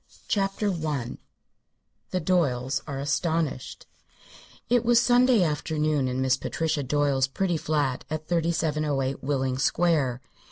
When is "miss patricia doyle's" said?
6.21-7.27